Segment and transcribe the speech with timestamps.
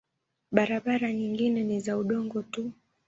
[0.51, 2.71] Barabara nyingine ni za udongo tu.